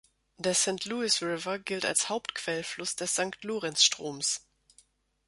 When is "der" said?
0.39-0.55